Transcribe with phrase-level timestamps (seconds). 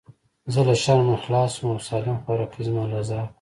[0.53, 3.29] زه له شرمه خلاص سوم او سالم خواركى زما له عذابه.